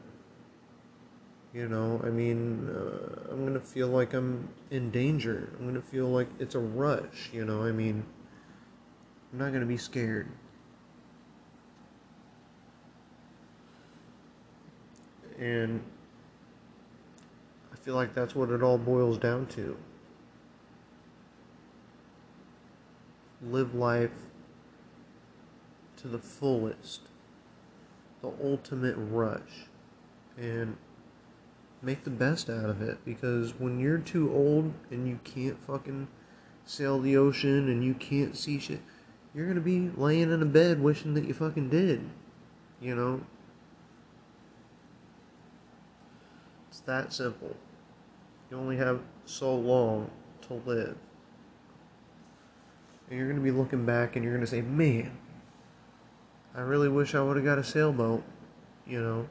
[1.55, 5.51] You know, I mean, uh, I'm going to feel like I'm in danger.
[5.59, 8.05] I'm going to feel like it's a rush, you know, I mean,
[9.33, 10.29] I'm not going to be scared.
[15.39, 15.83] And
[17.71, 19.77] I feel like that's what it all boils down to.
[23.43, 24.31] Live life
[25.97, 27.03] to the fullest,
[28.23, 29.67] the ultimate rush.
[30.39, 30.77] And
[31.83, 36.07] make the best out of it because when you're too old and you can't fucking
[36.65, 38.81] sail the ocean and you can't see shit,
[39.35, 42.09] you're gonna be laying in a bed wishing that you fucking did.
[42.81, 43.21] You know?
[46.69, 47.57] It's that simple.
[48.51, 50.11] You only have so long
[50.43, 50.97] to live.
[53.09, 55.19] And you're gonna be looking back and you're gonna say, man,
[56.55, 58.23] I really wish I would have got a sailboat,
[58.87, 59.29] you know?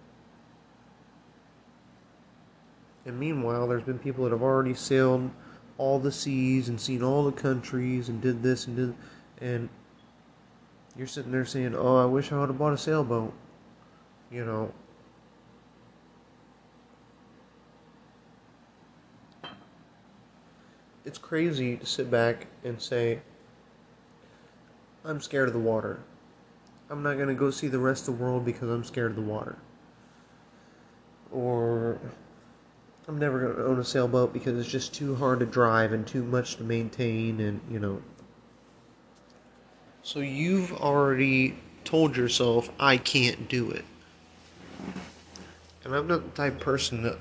[3.05, 5.31] And meanwhile, there's been people that have already sailed
[5.77, 8.95] all the seas and seen all the countries and did this and did,
[9.39, 9.69] and
[10.95, 13.33] you're sitting there saying, "Oh, I wish I would have bought a sailboat,"
[14.29, 14.73] you know.
[21.03, 23.21] It's crazy to sit back and say,
[25.03, 26.01] "I'm scared of the water."
[26.91, 29.23] I'm not gonna go see the rest of the world because I'm scared of the
[29.23, 29.57] water.
[31.31, 31.99] Or
[33.11, 36.07] I'm never going to own a sailboat because it's just too hard to drive and
[36.07, 38.01] too much to maintain, and you know.
[40.01, 43.83] So you've already told yourself, I can't do it.
[45.83, 47.17] And I'm not the type person that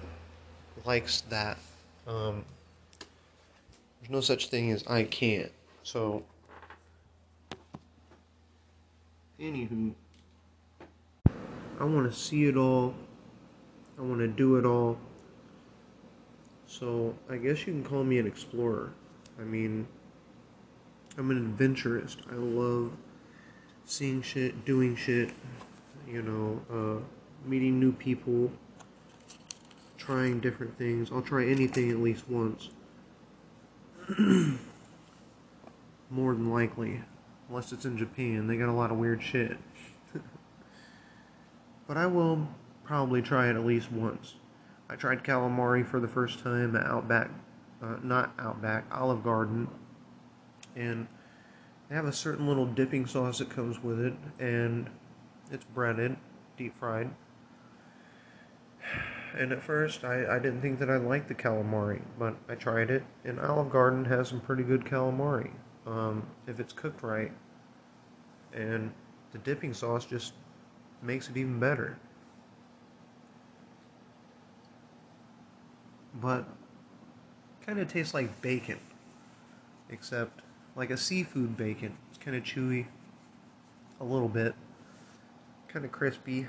[0.84, 1.58] likes that.
[2.06, 2.44] Um,
[4.00, 5.50] there's no such thing as I can't.
[5.82, 6.22] So,
[9.40, 9.92] anywho,
[11.80, 12.94] I want to see it all.
[13.98, 14.96] I want to do it all.
[16.70, 18.92] So, I guess you can call me an explorer.
[19.40, 19.88] I mean,
[21.18, 22.20] I'm an adventurist.
[22.30, 22.92] I love
[23.84, 25.32] seeing shit, doing shit,
[26.06, 27.00] you know, uh,
[27.44, 28.52] meeting new people,
[29.98, 31.10] trying different things.
[31.10, 32.68] I'll try anything at least once.
[36.08, 37.02] More than likely.
[37.48, 38.46] Unless it's in Japan.
[38.46, 39.58] They got a lot of weird shit.
[41.88, 42.46] but I will
[42.84, 44.36] probably try it at least once.
[44.90, 47.30] I tried calamari for the first time at Outback,
[47.80, 49.68] uh, not Outback, Olive Garden.
[50.74, 51.06] And
[51.88, 54.90] they have a certain little dipping sauce that comes with it, and
[55.52, 56.16] it's breaded,
[56.56, 57.10] deep fried.
[59.32, 62.90] And at first, I, I didn't think that I liked the calamari, but I tried
[62.90, 65.52] it, and Olive Garden has some pretty good calamari
[65.86, 67.30] um, if it's cooked right.
[68.52, 68.92] And
[69.30, 70.32] the dipping sauce just
[71.00, 71.96] makes it even better.
[76.20, 76.46] But
[77.64, 78.78] kind of tastes like bacon,
[79.88, 80.42] except
[80.76, 81.96] like a seafood bacon.
[82.08, 82.86] It's kind of chewy,
[84.00, 84.54] a little bit,
[85.68, 86.46] kind of crispy.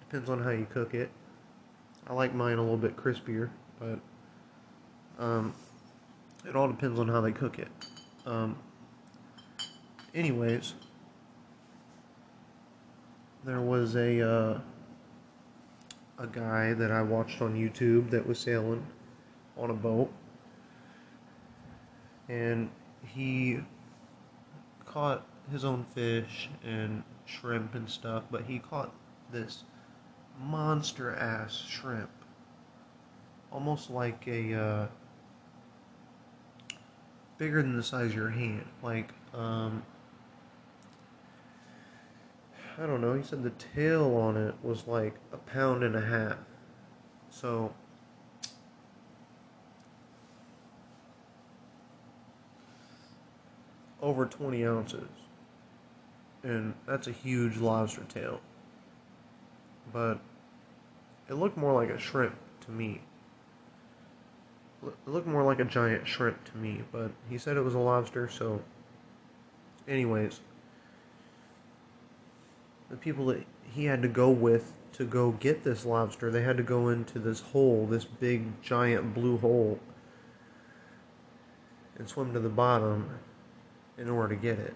[0.00, 1.10] Depends on how you cook it.
[2.06, 3.98] I like mine a little bit crispier, but
[5.18, 5.54] um,
[6.48, 7.68] it all depends on how they cook it.
[8.26, 8.56] Um,
[10.14, 10.74] anyways,
[13.44, 14.60] there was a uh,
[16.18, 18.86] a guy that I watched on YouTube that was sailing
[19.60, 20.10] on a boat,
[22.28, 22.70] and
[23.04, 23.60] he
[24.84, 28.92] caught his own fish and shrimp and stuff, but he caught
[29.32, 29.64] this
[30.40, 32.10] monster ass shrimp.
[33.52, 34.86] Almost like a uh,
[37.36, 38.66] bigger than the size of your hand.
[38.82, 39.82] Like um,
[42.78, 46.00] I don't know, he said the tail on it was like a pound and a
[46.00, 46.38] half.
[47.28, 47.74] So
[54.02, 55.08] over 20 ounces.
[56.42, 58.40] And that's a huge lobster tail.
[59.92, 60.20] But
[61.28, 63.02] it looked more like a shrimp to me.
[64.86, 67.78] It looked more like a giant shrimp to me, but he said it was a
[67.78, 68.62] lobster, so.
[69.86, 70.40] Anyways,
[72.88, 76.56] the people that he had to go with to go get this lobster, they had
[76.56, 79.78] to go into this hole, this big giant blue hole,
[81.98, 83.10] and swim to the bottom
[84.00, 84.74] in order to get it.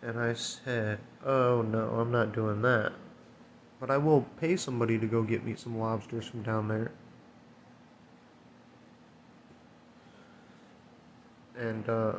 [0.00, 2.92] And I said, Oh no, I'm not doing that.
[3.80, 6.92] But I will pay somebody to go get me some lobsters from down there.
[11.58, 12.12] And uh,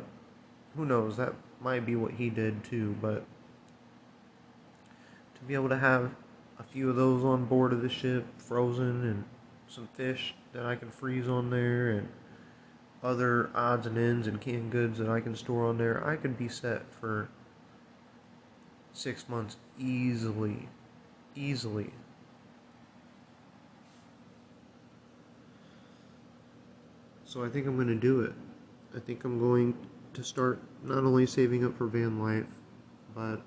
[0.76, 3.24] who knows, that might be what he did too, but
[5.34, 6.10] to be able to have
[6.58, 9.24] a few of those on board of the ship, frozen, and
[9.68, 12.08] some fish that I can freeze on there, and
[13.02, 16.36] other odds and ends and canned goods that I can store on there, I could
[16.36, 17.28] be set for
[18.92, 20.68] six months easily.
[21.36, 21.92] Easily.
[27.24, 28.32] So I think I'm going to do it.
[28.96, 29.74] I think I'm going
[30.14, 32.46] to start not only saving up for van life,
[33.14, 33.42] but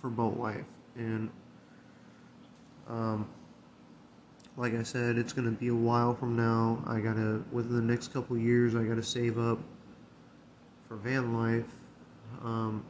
[0.00, 0.64] for boat life.
[0.96, 1.30] And
[2.88, 3.28] um,
[4.56, 6.82] like I said, it's gonna be a while from now.
[6.86, 9.58] I gotta within the next couple years, I gotta save up
[10.88, 11.74] for van life.
[12.42, 12.84] Um,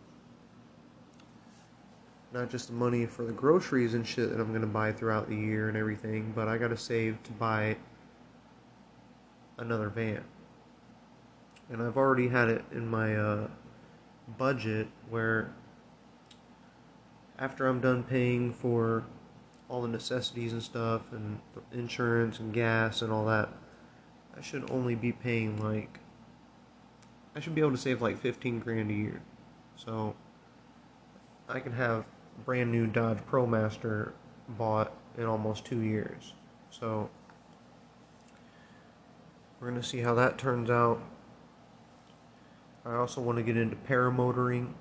[2.33, 5.37] not just the money for the groceries and shit that I'm gonna buy throughout the
[5.37, 7.77] year and everything, but I gotta save to buy
[9.59, 10.23] another van.
[11.69, 13.49] And I've already had it in my uh,
[14.39, 15.53] budget where
[17.39, 19.05] after I'm done paying for
[19.69, 21.41] all the necessities and stuff and
[21.73, 23.49] insurance and gas and all that,
[24.37, 26.01] I should only be paying like
[27.35, 29.21] I should be able to save like 15 grand a year.
[29.77, 30.15] So
[31.49, 32.07] I can have
[32.39, 34.13] a brand new Dodge ProMaster
[34.49, 36.33] bought in almost 2 years.
[36.71, 37.11] So
[39.61, 41.03] we're going to see how that turns out.
[42.87, 44.73] I also want to get into paramotoring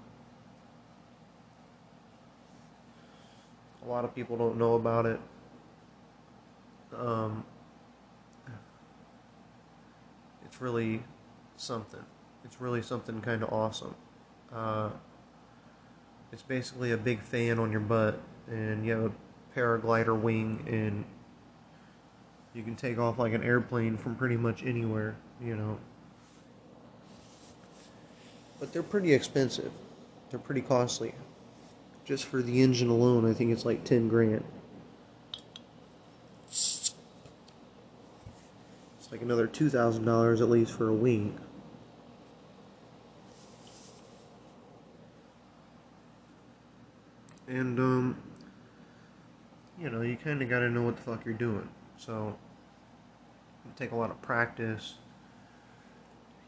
[3.85, 5.19] A lot of people don't know about it.
[6.97, 7.43] Um,
[10.43, 11.03] it's really
[11.57, 12.03] something.
[12.43, 13.93] It's really something kind of awesome.
[14.51, 14.89] Uh,
[16.31, 19.11] it's basically a big fan on your butt, and you have a
[19.57, 21.05] paraglider wing, and
[22.53, 25.77] you can take off like an airplane from pretty much anywhere, you know.
[28.59, 29.71] But they're pretty expensive.
[30.29, 31.13] They're pretty costly.
[32.05, 34.43] Just for the engine alone, I think it's like 10 grand.
[36.47, 36.93] It's
[39.11, 41.39] like another $2,000 at least for a wing.
[47.47, 48.17] And, um,
[49.79, 51.69] you know, you kind of got to know what the fuck you're doing.
[51.97, 52.37] So,
[53.75, 54.95] take a lot of practice.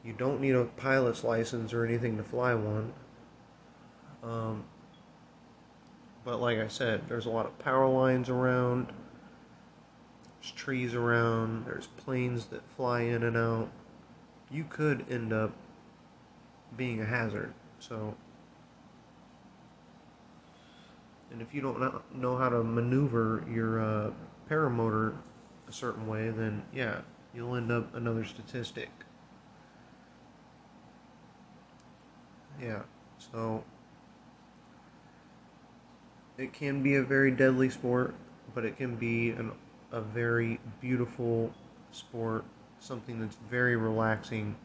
[0.04, 2.94] You don't need a pilot's license or anything to fly one.
[4.24, 4.64] Um,
[6.28, 8.88] but like I said, there's a lot of power lines around.
[10.42, 11.66] There's trees around.
[11.66, 13.70] There's planes that fly in and out.
[14.52, 15.54] You could end up
[16.76, 17.54] being a hazard.
[17.80, 18.16] So,
[21.32, 21.80] and if you don't
[22.14, 24.12] know how to maneuver your uh,
[24.50, 25.16] paramotor
[25.70, 27.04] a certain way, then yeah,
[27.34, 28.90] you'll end up another statistic.
[32.62, 32.82] Yeah,
[33.18, 33.64] so
[36.38, 38.16] it can be a very deadly sport,
[38.54, 39.52] but it can be an,
[39.92, 41.54] a very beautiful
[41.92, 42.46] sport,
[42.80, 44.56] something that's very relaxing.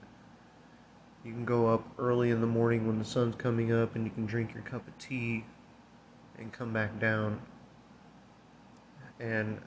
[1.24, 4.10] You can go up early in the morning when the sun's coming up and you
[4.10, 5.44] can drink your cup of tea
[6.38, 7.40] and come back down.
[9.20, 9.60] And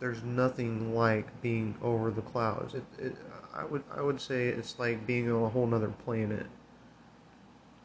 [0.00, 2.74] there's nothing like being over the clouds.
[2.74, 3.16] It, it,
[3.54, 6.46] I would I would say it's like being on a whole nother planet.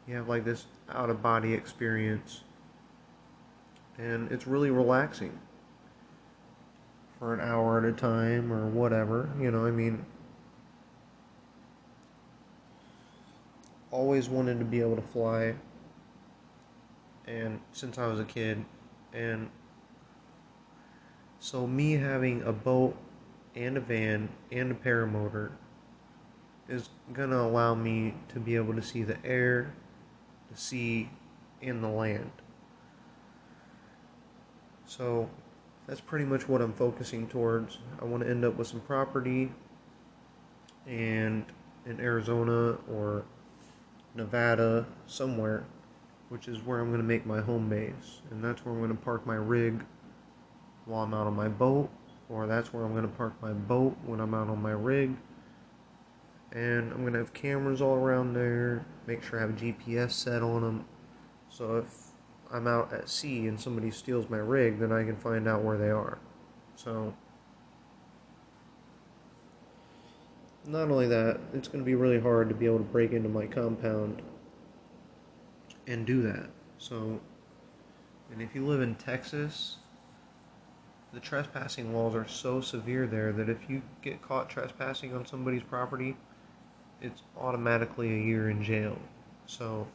[0.06, 2.42] You have like this out of body experience,
[3.98, 5.38] and it's really relaxing.
[7.18, 9.64] For an hour at a time or whatever, you know.
[9.64, 10.04] I mean,
[13.90, 15.54] always wanted to be able to fly,
[17.26, 18.64] and since I was a kid,
[19.12, 19.48] and
[21.38, 22.96] so me having a boat
[23.54, 25.52] and a van and a paramotor
[26.68, 29.72] is gonna allow me to be able to see the air,
[30.50, 31.10] the sea,
[31.62, 32.32] and the land.
[34.86, 35.28] So
[35.86, 37.78] that's pretty much what I'm focusing towards.
[38.00, 39.52] I want to end up with some property
[40.86, 41.44] and
[41.86, 43.24] in Arizona or
[44.14, 45.64] Nevada somewhere,
[46.28, 48.22] which is where I'm going to make my home base.
[48.30, 49.84] And that's where I'm going to park my rig
[50.86, 51.90] while I'm out on my boat,
[52.28, 55.16] or that's where I'm going to park my boat when I'm out on my rig.
[56.52, 60.42] And I'm going to have cameras all around there, make sure I have GPS set
[60.42, 60.84] on them.
[61.48, 62.03] So if
[62.54, 65.76] I'm out at sea and somebody steals my rig, then I can find out where
[65.76, 66.18] they are.
[66.76, 67.12] So,
[70.64, 73.28] not only that, it's going to be really hard to be able to break into
[73.28, 74.22] my compound
[75.88, 76.48] and do that.
[76.78, 77.20] So,
[78.30, 79.78] and if you live in Texas,
[81.12, 85.64] the trespassing laws are so severe there that if you get caught trespassing on somebody's
[85.64, 86.16] property,
[87.00, 88.96] it's automatically a year in jail.
[89.46, 89.88] So,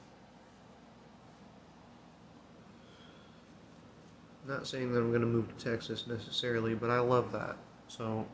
[4.50, 7.56] not saying that I'm going to move to Texas necessarily, but I love that.
[7.88, 8.26] So,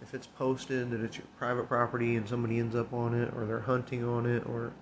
[0.00, 3.44] if it's posted that it's your private property and somebody ends up on it, or
[3.44, 4.72] they're hunting on it, or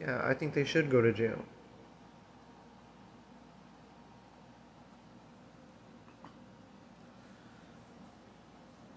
[0.00, 1.44] yeah, I think they should go to jail.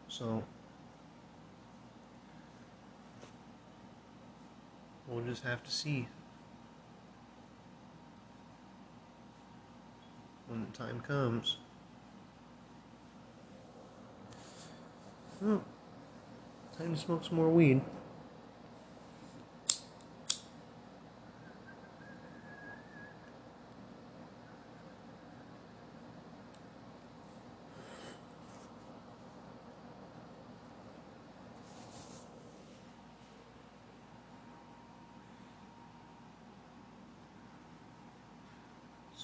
[0.08, 0.44] So
[5.08, 6.08] we'll just have to see
[10.50, 11.58] when the time comes.
[15.46, 15.62] Oh,
[16.78, 17.82] time to smoke some more weed.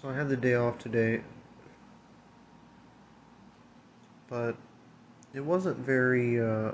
[0.05, 1.21] So I had the day off today,
[4.29, 4.55] but
[5.33, 6.73] it wasn't very uh,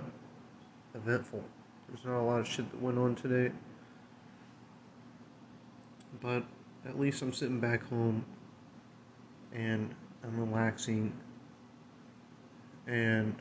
[0.94, 1.42] eventful.
[1.88, 3.54] There's not a lot of shit that went on today,
[6.22, 6.44] but
[6.86, 8.26] at least I'm sitting back home
[9.54, 11.14] and I'm relaxing.
[12.86, 13.38] And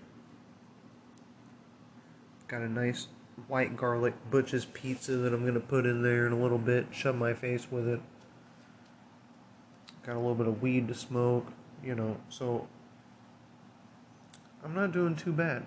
[2.46, 3.08] got a nice
[3.48, 7.16] white garlic Butch's pizza that I'm gonna put in there in a little bit, shove
[7.16, 8.00] my face with it
[10.04, 11.46] got a little bit of weed to smoke,
[11.84, 12.66] you know, so
[14.64, 15.66] I'm not doing too bad.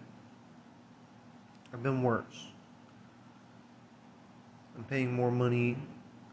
[1.74, 2.48] I've been worse.
[4.76, 5.78] I'm paying more money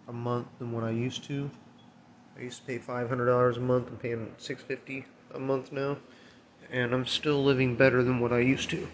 [0.09, 1.51] a month than what I used to.
[2.39, 3.89] I used to pay five hundred dollars a month.
[3.89, 5.99] I'm paying six fifty a month now,
[6.71, 8.89] and I'm still living better than what I used to.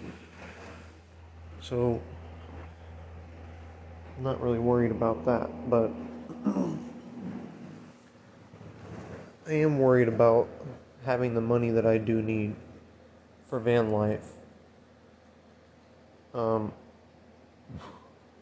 [1.60, 2.00] So
[4.16, 5.90] I'm not really worried about that, but
[9.48, 10.48] I am worried about
[11.04, 12.56] having the money that I do need
[13.48, 14.26] for van life.
[16.34, 16.72] Um,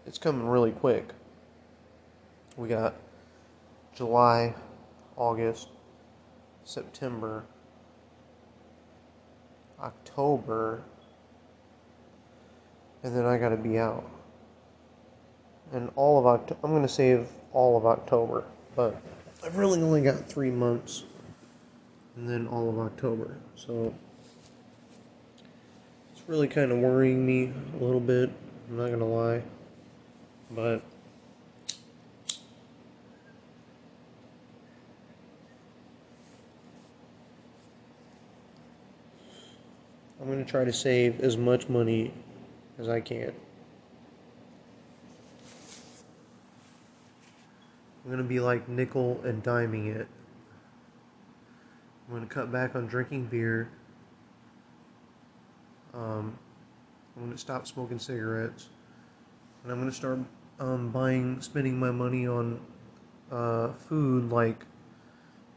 [0.06, 1.10] it's coming really quick.
[2.56, 2.94] We got
[3.94, 4.54] July,
[5.14, 5.68] August,
[6.64, 7.44] September,
[9.78, 10.82] October,
[13.02, 14.08] and then I got to be out.
[15.70, 18.44] And all of October, I'm to save all of October,
[18.74, 18.96] but
[19.44, 21.04] I've really only got three months,
[22.16, 23.36] and then all of October.
[23.56, 23.94] So
[26.12, 28.30] it's really kind of worrying me a little bit.
[28.70, 29.42] I'm not going to lie,
[30.50, 30.82] but.
[40.20, 42.14] I'm going to try to save as much money
[42.78, 43.34] as I can.
[48.04, 50.06] I'm to be like nickel and diming it.
[52.06, 53.70] I'm to cut back on drinking beer.
[55.94, 56.38] Um,
[57.16, 58.68] I'm to stop smoking cigarettes.
[59.62, 60.18] And I'm to start
[60.60, 62.60] um, buying, spending my money on
[63.32, 64.66] uh, food like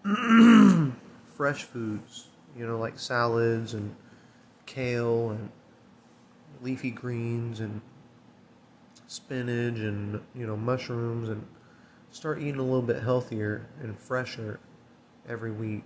[1.26, 2.28] fresh foods,
[2.58, 3.95] you know, like salads and
[4.66, 5.50] kale and
[6.62, 7.82] leafy greens and
[9.08, 11.45] spinach and you know mushrooms and
[12.18, 14.59] start eating a little bit healthier and fresher
[15.30, 15.84] every week.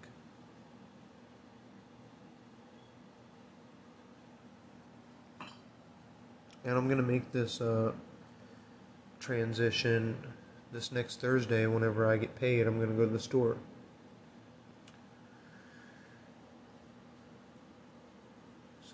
[6.63, 7.91] And I'm gonna make this uh,
[9.19, 10.15] transition
[10.71, 11.67] this next Thursday.
[11.67, 13.57] Whenever I get paid, I'm gonna go to the store.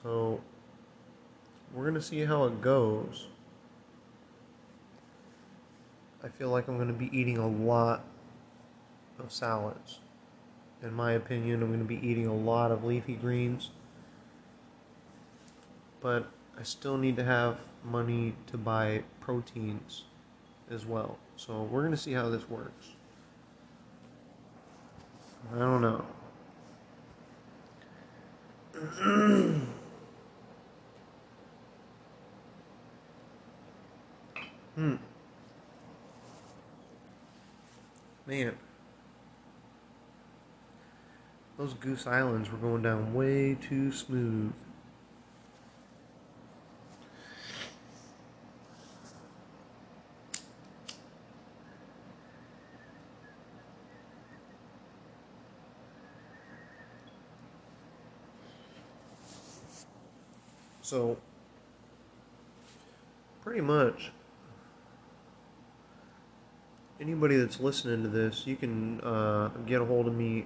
[0.01, 0.41] So
[1.73, 3.27] we're going to see how it goes.
[6.23, 8.03] I feel like I'm going to be eating a lot
[9.19, 9.99] of salads.
[10.81, 13.71] In my opinion, I'm going to be eating a lot of leafy greens.
[16.01, 16.27] But
[16.59, 20.03] I still need to have money to buy proteins
[20.69, 21.17] as well.
[21.35, 22.87] So we're going to see how this works.
[25.53, 26.05] I don't know.
[34.77, 34.97] Hmm.
[38.27, 38.57] Man.
[41.57, 44.51] Those Goose Islands were going down way too smooth.
[60.81, 61.17] So,
[63.41, 64.11] pretty much,
[66.99, 70.45] anybody that's listening to this, you can uh, get a hold of me.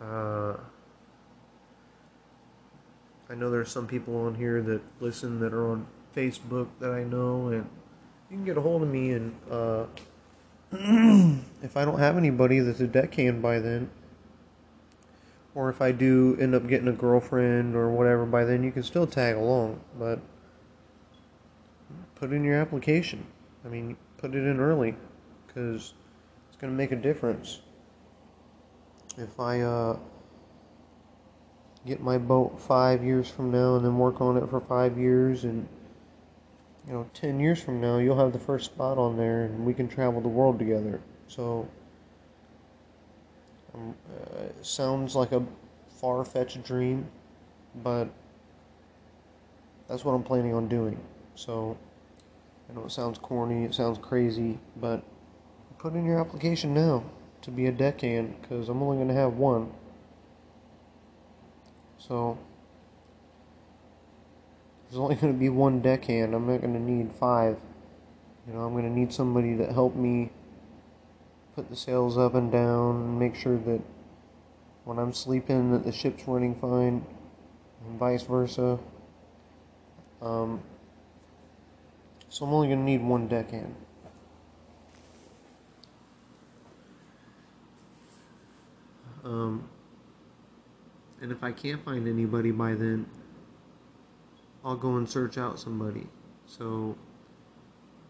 [0.00, 0.54] Uh,
[3.30, 7.04] I know there's some people on here that listen that are on Facebook that I
[7.04, 7.68] know, and
[8.30, 9.12] you can get a hold of me.
[9.12, 9.86] And uh,
[11.62, 13.90] if I don't have anybody that's a deckhand by then,
[15.54, 18.82] or if I do end up getting a girlfriend or whatever by then, you can
[18.82, 19.80] still tag along.
[19.98, 20.18] But
[22.16, 23.26] put in your application.
[23.64, 24.94] I mean, put it in early
[25.46, 25.94] because
[26.48, 27.60] it's going to make a difference.
[29.18, 29.98] If I uh,
[31.84, 35.42] get my boat five years from now and then work on it for five years,
[35.42, 35.66] and
[36.86, 39.74] you know, ten years from now, you'll have the first spot on there, and we
[39.74, 41.00] can travel the world together.
[41.26, 41.68] So,
[43.74, 45.42] um, uh, it sounds like a
[46.00, 47.08] far fetched dream,
[47.82, 48.08] but
[49.88, 50.98] that's what I'm planning on doing.
[51.34, 51.76] So.
[52.72, 55.02] I know it sounds corny, it sounds crazy, but
[55.76, 57.04] put in your application now
[57.42, 59.70] to be a deckhand because I'm only going to have one.
[61.98, 62.38] So
[64.88, 66.34] there's only going to be one deckhand.
[66.34, 67.58] I'm not going to need five.
[68.46, 70.30] You know, I'm going to need somebody to help me
[71.54, 73.82] put the sails up and down and make sure that
[74.84, 77.04] when I'm sleeping that the ship's running fine
[77.86, 78.78] and vice versa.
[80.22, 80.62] Um,
[82.32, 83.74] so I'm only going to need one deckhand.
[89.22, 89.68] Um,
[91.20, 93.04] and if I can't find anybody by then,
[94.64, 96.06] I'll go and search out somebody.
[96.46, 96.96] So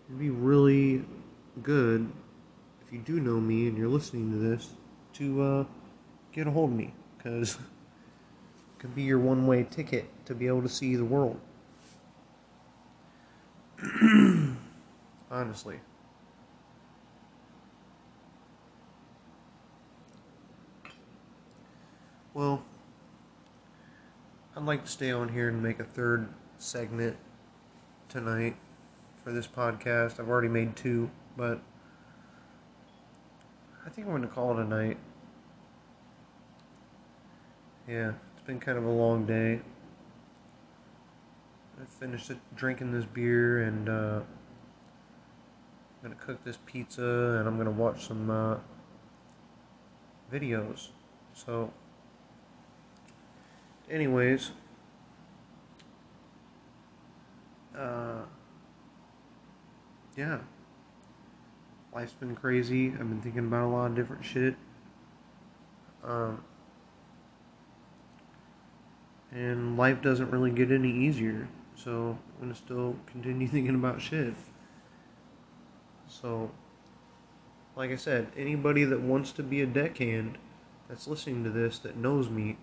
[0.06, 1.04] it'd be really
[1.64, 2.08] good
[2.86, 4.68] if you do know me and you're listening to this
[5.14, 5.64] to uh,
[6.30, 10.46] get a hold of me because it could be your one way ticket to be
[10.46, 11.40] able to see the world.
[15.30, 15.80] Honestly.
[22.34, 22.62] Well,
[24.56, 26.28] I'd like to stay on here and make a third
[26.58, 27.16] segment
[28.08, 28.56] tonight
[29.24, 30.20] for this podcast.
[30.20, 31.60] I've already made two, but
[33.84, 34.96] I think I'm going to call it a night.
[37.88, 39.60] Yeah, it's been kind of a long day.
[41.82, 47.72] I finished drinking this beer and uh, I'm to cook this pizza and I'm to
[47.72, 48.58] watch some uh,
[50.32, 50.90] videos.
[51.34, 51.72] So,
[53.90, 54.52] anyways,
[57.76, 58.22] uh,
[60.16, 60.38] yeah,
[61.92, 62.90] life's been crazy.
[62.90, 64.54] I've been thinking about a lot of different shit.
[66.04, 66.44] Um,
[69.32, 71.48] and life doesn't really get any easier.
[71.76, 74.34] So I'm gonna still continue thinking about shit.
[76.08, 76.50] So,
[77.76, 80.38] like I said, anybody that wants to be a deckhand
[80.88, 82.58] that's listening to this that knows me,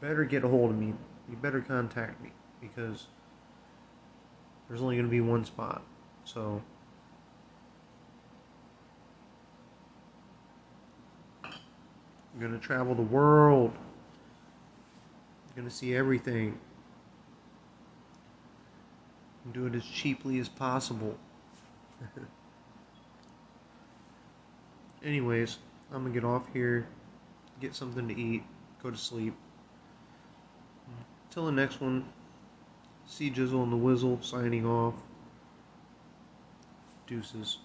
[0.00, 0.94] better get a hold of me.
[1.28, 2.30] You better contact me
[2.60, 3.06] because
[4.68, 5.82] there's only gonna be one spot.
[6.24, 6.62] So.
[12.36, 13.72] I'm gonna travel the world.
[15.48, 16.58] I'm gonna see everything.
[19.46, 21.16] And do it as cheaply as possible.
[25.04, 25.58] Anyways,
[25.92, 26.88] I'm gonna get off here,
[27.60, 28.42] get something to eat,
[28.82, 29.36] go to sleep.
[31.30, 32.06] Till the next one,
[33.06, 34.94] see Jizzle and the Wizzle signing off.
[37.06, 37.58] Deuces.